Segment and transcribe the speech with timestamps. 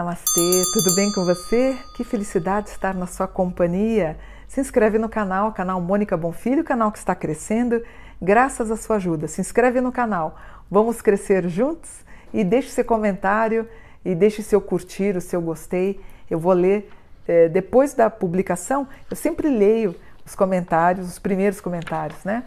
[0.00, 1.76] Namastê, tudo bem com você?
[1.94, 4.16] Que felicidade estar na sua companhia.
[4.48, 7.84] Se inscreve no canal, canal Mônica Bonfilho, canal que está crescendo,
[8.20, 9.28] graças à sua ajuda.
[9.28, 10.38] Se inscreve no canal,
[10.70, 11.90] vamos crescer juntos
[12.32, 13.68] e deixe seu comentário
[14.02, 16.00] e deixe seu curtir, o seu gostei.
[16.30, 16.90] Eu vou ler
[17.28, 22.44] é, depois da publicação, eu sempre leio os comentários, os primeiros comentários, né?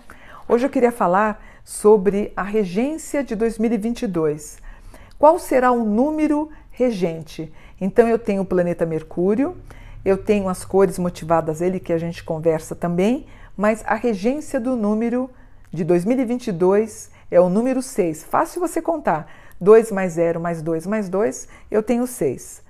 [0.50, 4.58] Hoje eu queria falar sobre a regência de 2022.
[5.20, 7.52] Qual será o número regente.
[7.80, 9.56] Então eu tenho o planeta Mercúrio,
[10.04, 14.76] eu tenho as cores motivadas ele que a gente conversa também, mas a regência do
[14.76, 15.30] número
[15.72, 18.24] de 2022 é o número 6.
[18.24, 19.32] Fácil você contar.
[19.62, 22.62] 2 mais 0 mais 2 mais 2, eu tenho 6.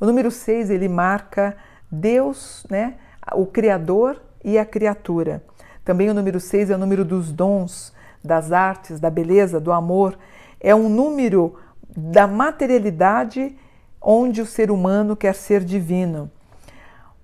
[0.00, 1.56] O número 6 ele marca
[1.90, 2.94] Deus, né,
[3.34, 5.44] o Criador e a criatura.
[5.84, 7.92] Também o número 6 é o número dos dons,
[8.24, 10.18] das artes, da beleza, do amor.
[10.58, 11.56] É um número
[11.96, 13.56] da materialidade
[14.00, 16.30] onde o ser humano quer ser divino.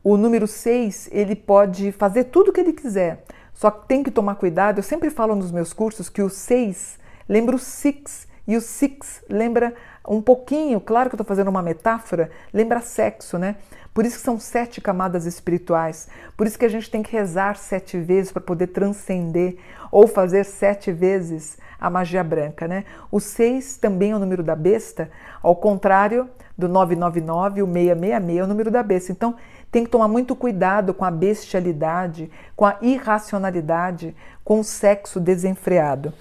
[0.02, 4.10] O número 6, ele pode fazer tudo o que ele quiser, só que tem que
[4.10, 4.78] tomar cuidado.
[4.78, 9.24] Eu sempre falo nos meus cursos que o 6 lembra o six e o six
[9.28, 9.74] lembra
[10.08, 13.56] um pouquinho, claro que eu estou fazendo uma metáfora, lembra sexo, né?
[13.92, 16.08] Por isso que são sete camadas espirituais.
[16.36, 19.56] Por isso que a gente tem que rezar sete vezes para poder transcender
[19.90, 22.84] ou fazer sete vezes a magia branca, né?
[23.10, 25.10] O seis também é o número da besta,
[25.42, 29.12] ao contrário do 999, o 666 é o número da besta.
[29.12, 29.34] Então,
[29.70, 36.12] tem que tomar muito cuidado com a bestialidade, com a irracionalidade, com o sexo desenfreado.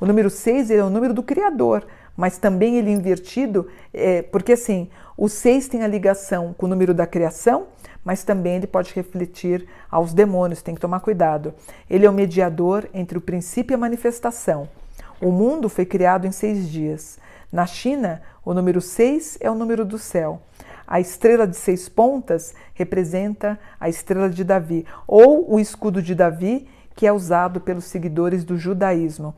[0.00, 4.88] O número 6 é o número do Criador, mas também ele invertido, é, porque assim,
[5.16, 7.66] o 6 tem a ligação com o número da criação,
[8.04, 11.54] mas também ele pode refletir aos demônios, tem que tomar cuidado.
[11.88, 14.68] Ele é o mediador entre o princípio e a manifestação.
[15.20, 17.18] O mundo foi criado em seis dias.
[17.50, 20.42] Na China, o número 6 é o número do céu.
[20.86, 26.68] A estrela de seis pontas representa a estrela de Davi, ou o escudo de Davi,
[26.94, 29.34] que é usado pelos seguidores do judaísmo.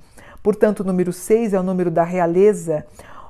[0.46, 2.86] Portanto, o número 6 é o número da realeza,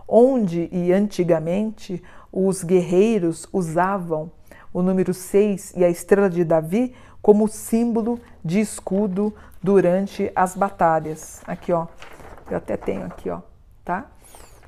[0.07, 4.31] onde e antigamente os guerreiros usavam
[4.71, 11.41] o número 6 e a estrela de Davi como símbolo de escudo durante as batalhas.
[11.47, 11.87] Aqui, ó.
[12.51, 13.41] Eu até tenho aqui, ó,
[13.83, 14.05] tá?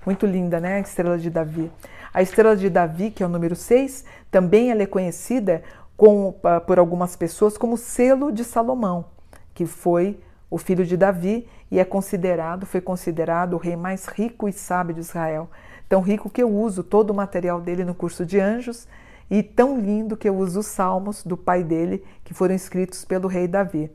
[0.07, 0.77] Muito linda, né?
[0.77, 1.71] A estrela de Davi.
[2.15, 5.63] A estrela de Davi, que é o número 6, também ela é conhecida
[5.99, 6.35] com,
[6.67, 9.05] por algumas pessoas como selo de Salomão,
[9.53, 10.19] que foi
[10.51, 14.95] o filho de Davi e é considerado, foi considerado o rei mais rico e sábio
[14.95, 15.51] de Israel.
[15.89, 18.87] Tão rico que eu uso todo o material dele no curso de anjos
[19.31, 23.29] e tão lindo que eu uso os salmos do pai dele, que foram escritos pelo
[23.29, 23.91] rei Davi.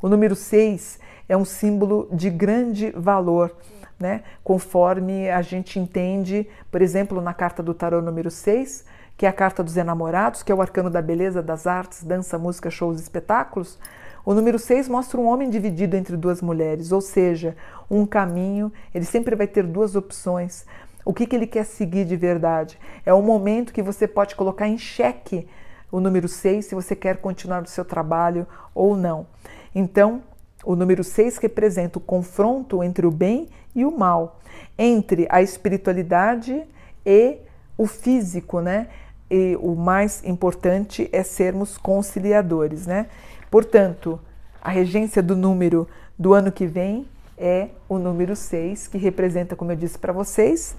[0.00, 0.98] O número 6
[1.28, 3.54] é um símbolo de grande valor,
[3.98, 4.22] né?
[4.42, 8.84] conforme a gente entende, por exemplo, na carta do tarô número 6,
[9.16, 12.38] que é a carta dos enamorados, que é o arcano da beleza, das artes, dança,
[12.38, 13.78] música, shows espetáculos.
[14.24, 17.54] O número 6 mostra um homem dividido entre duas mulheres, ou seja,
[17.90, 20.64] um caminho, ele sempre vai ter duas opções.
[21.04, 22.78] O que, que ele quer seguir de verdade?
[23.04, 25.46] É o momento que você pode colocar em xeque
[25.92, 29.26] o número 6 se você quer continuar o seu trabalho ou não.
[29.74, 30.22] Então,
[30.64, 34.40] o número 6 representa o confronto entre o bem e o mal,
[34.78, 36.64] entre a espiritualidade
[37.04, 37.36] e
[37.76, 38.88] o físico, né?
[39.30, 43.06] E o mais importante é sermos conciliadores, né?
[43.54, 44.18] Portanto,
[44.60, 45.86] a regência do número
[46.18, 47.06] do ano que vem
[47.38, 50.74] é o número 6, que representa, como eu disse para vocês,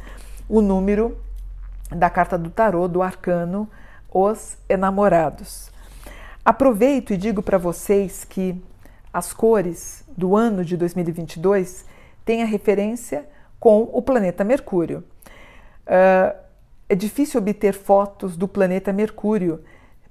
[0.50, 1.18] o número
[1.90, 3.66] da carta do tarô, do arcano,
[4.13, 5.72] os enamorados.
[6.44, 8.62] Aproveito e digo para vocês que
[9.13, 11.86] as cores do ano de 2022
[12.25, 13.25] têm a referência
[13.57, 15.02] com o planeta Mercúrio.
[15.88, 16.36] Uh,
[16.90, 19.63] é difícil obter fotos do planeta Mercúrio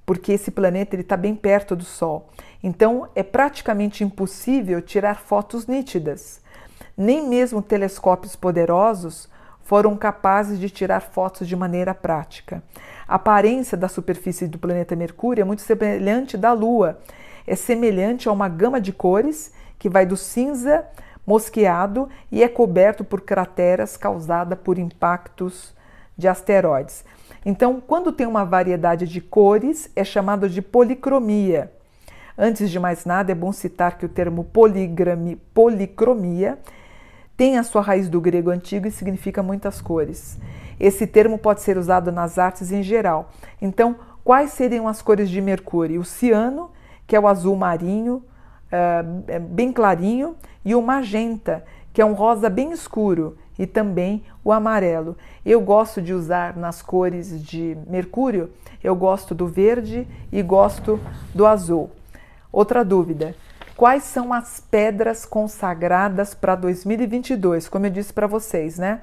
[0.06, 2.28] porque esse planeta está bem perto do Sol.
[2.62, 6.40] Então é praticamente impossível tirar fotos nítidas.
[6.96, 9.28] Nem mesmo telescópios poderosos
[9.62, 12.62] foram capazes de tirar fotos de maneira prática.
[13.08, 16.98] A aparência da superfície do planeta Mercúrio é muito semelhante da Lua.
[17.46, 20.86] É semelhante a uma gama de cores que vai do cinza
[21.26, 25.74] mosqueado e é coberto por crateras causadas por impactos
[26.16, 27.04] de asteroides.
[27.44, 31.70] Então, quando tem uma variedade de cores, é chamado de policromia.
[32.36, 34.44] Antes de mais nada, é bom citar que o termo
[35.54, 36.58] policromia
[37.36, 40.38] tem a sua raiz do grego antigo e significa muitas cores.
[40.78, 43.30] Esse termo pode ser usado nas artes em geral.
[43.60, 46.00] Então, quais seriam as cores de Mercúrio?
[46.00, 46.70] O ciano,
[47.06, 48.24] que é o azul marinho,
[48.72, 50.34] uh, bem clarinho,
[50.64, 55.16] e o magenta, que é um rosa bem escuro e também o amarelo.
[55.44, 58.50] Eu gosto de usar nas cores de Mercúrio,
[58.82, 61.00] eu gosto do verde e gosto
[61.34, 61.90] do azul.
[62.52, 63.34] Outra dúvida:
[63.76, 67.68] quais são as pedras consagradas para 2022?
[67.68, 69.00] Como eu disse para vocês, né?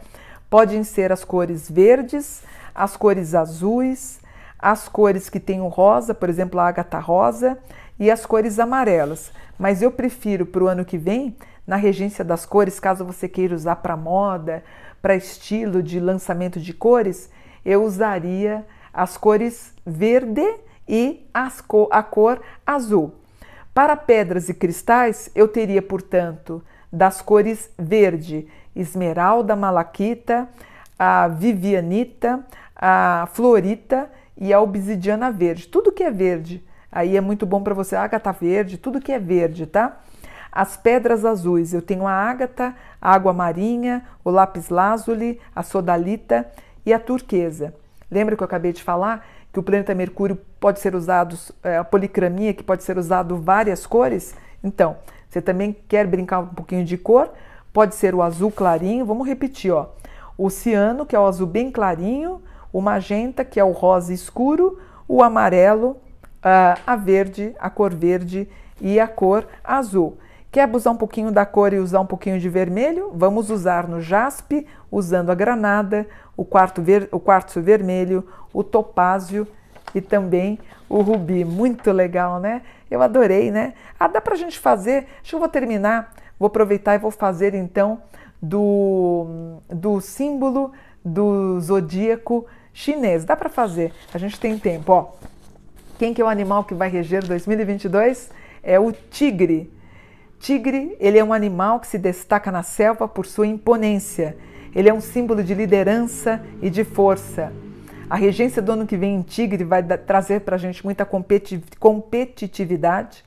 [0.49, 2.43] Podem ser as cores verdes,
[2.75, 4.19] as cores azuis,
[4.59, 7.57] as cores que tem o rosa, por exemplo, a ágata rosa,
[7.99, 9.31] e as cores amarelas.
[9.57, 11.35] Mas eu prefiro para o ano que vem
[11.65, 14.63] na regência das cores, caso você queira usar para moda,
[15.01, 17.29] para estilo de lançamento de cores,
[17.65, 20.43] eu usaria as cores verde
[20.87, 21.25] e
[21.67, 23.15] co a cor azul.
[23.73, 26.61] Para pedras e cristais, eu teria, portanto,
[26.91, 30.49] das cores verde, esmeralda, malaquita,
[30.99, 35.67] a vivianita, a florita e a obsidiana verde.
[35.67, 37.95] Tudo que é verde, aí é muito bom para você.
[37.95, 40.01] Ágata verde, tudo que é verde, tá?
[40.51, 46.45] As pedras azuis, eu tenho a ágata, a água marinha, o lápis lazuli, a sodalita
[46.85, 47.73] e a turquesa.
[48.09, 51.83] Lembra que eu acabei de falar que o planeta Mercúrio pode ser usado, é, a
[51.83, 54.35] policromia, que pode ser usado várias cores?
[54.63, 54.97] Então,
[55.29, 57.29] você também quer brincar um pouquinho de cor?
[57.71, 59.89] Pode ser o azul clarinho, vamos repetir, ó.
[60.37, 62.41] O ciano, que é o azul bem clarinho,
[62.73, 64.77] o magenta, que é o rosa escuro,
[65.07, 65.97] o amarelo,
[66.41, 68.49] a verde, a cor verde
[68.79, 70.17] e a cor azul.
[70.51, 73.11] Quer usar um pouquinho da cor e usar um pouquinho de vermelho?
[73.15, 76.05] Vamos usar no jaspe, usando a granada,
[76.35, 79.47] o, quarto ver, o quartzo vermelho, o topázio
[79.95, 80.59] e também
[80.89, 81.45] o rubi.
[81.45, 82.63] Muito legal, né?
[82.89, 83.75] Eu adorei, né?
[83.97, 85.07] Ah, dá pra gente fazer.
[85.23, 88.01] Que eu vou terminar, vou aproveitar e vou fazer então
[88.41, 90.73] do, do símbolo
[91.03, 93.23] do zodíaco chinês.
[93.23, 94.91] Dá para fazer, a gente tem tempo.
[94.91, 95.11] Ó,
[95.97, 98.29] quem que é o animal que vai reger 2022?
[98.61, 99.71] É o tigre.
[100.41, 104.35] Tigre, ele é um animal que se destaca na selva por sua imponência.
[104.73, 107.53] Ele é um símbolo de liderança e de força.
[108.09, 111.07] A regência do ano que vem em Tigre vai trazer para a gente muita
[111.79, 113.23] competitividade.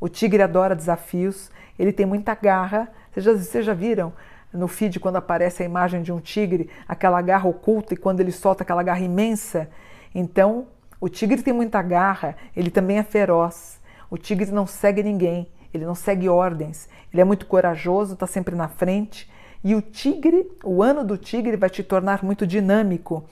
[0.00, 2.88] O tigre adora desafios, ele tem muita garra.
[3.12, 4.12] Vocês já, vocês já viram
[4.52, 8.32] no feed quando aparece a imagem de um tigre, aquela garra oculta e quando ele
[8.32, 9.70] solta aquela garra imensa?
[10.12, 10.66] Então,
[11.00, 13.80] o tigre tem muita garra, ele também é feroz.
[14.10, 18.54] O tigre não segue ninguém, ele não segue ordens, ele é muito corajoso, está sempre
[18.54, 19.30] na frente.
[19.62, 23.24] E o tigre, o ano do tigre vai te tornar muito dinâmico.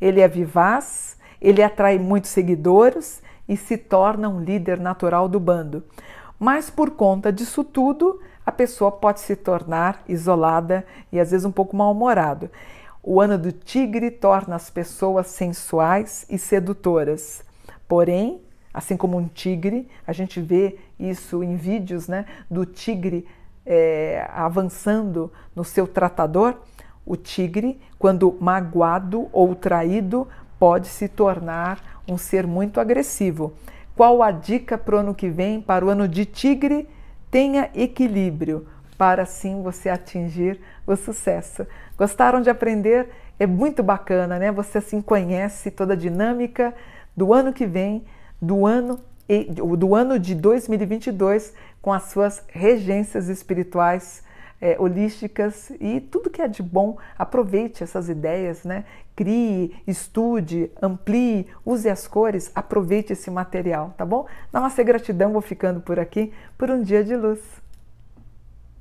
[0.00, 5.82] Ele é vivaz, ele atrai muitos seguidores e se torna um líder natural do bando.
[6.38, 11.52] Mas por conta disso tudo, a pessoa pode se tornar isolada e às vezes um
[11.52, 12.50] pouco mal-humorado.
[13.02, 17.44] O ano do tigre torna as pessoas sensuais e sedutoras.
[17.88, 18.40] Porém,
[18.72, 23.26] assim como um tigre, a gente vê isso em vídeos né, do tigre
[23.66, 26.56] é, avançando no seu tratador.
[27.04, 30.26] O tigre, quando magoado ou traído,
[30.58, 33.52] pode se tornar um ser muito agressivo.
[33.96, 36.88] Qual a dica para o ano que vem, para o ano de tigre?
[37.30, 38.66] Tenha equilíbrio
[38.96, 41.66] para assim você atingir o sucesso.
[41.98, 43.08] Gostaram de aprender?
[43.38, 44.52] É muito bacana, né?
[44.52, 46.74] Você assim conhece toda a dinâmica
[47.16, 48.04] do ano que vem
[48.42, 48.98] do ano,
[49.78, 54.24] do ano de 2022 com as suas regências espirituais
[54.60, 58.84] é, holísticas e tudo que é de bom, aproveite essas ideias, né?
[59.14, 64.26] Crie, estude, amplie, use as cores, aproveite esse material, tá bom?
[64.52, 67.61] Namastê, gratidão, vou ficando por aqui por um dia de luz.